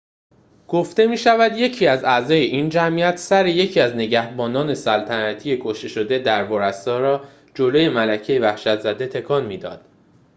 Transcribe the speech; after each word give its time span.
گفته 0.67 1.07
می‌شود 1.07 1.57
یکی 1.57 1.87
از 1.87 2.03
اعضای 2.03 2.39
این 2.41 2.69
جمعیت 2.69 3.17
سر 3.17 3.45
یکی 3.45 3.79
از 3.79 3.95
نگهبانان 3.95 4.73
سلطنتی 4.73 5.59
کشته‌شده 5.63 6.19
در 6.19 6.51
ورسای 6.51 7.01
را 7.01 7.23
جلوی 7.55 7.89
ملکۀ 7.89 8.39
وحشت‌زده 8.41 9.07
تکان 9.07 9.45
می‌داد 9.45 9.85